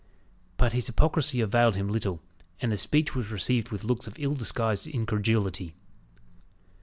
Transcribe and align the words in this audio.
But 0.57 0.73
his 0.73 0.87
hypocrisy 0.87 1.41
availed 1.41 1.75
him 1.75 1.87
little, 1.87 2.21
and 2.59 2.71
his 2.71 2.81
speech 2.81 3.13
was 3.13 3.29
received 3.29 3.69
with 3.69 3.83
looks 3.83 4.07
of 4.07 4.17
ill 4.17 4.33
disguised 4.33 4.87
incredulity. 4.87 5.75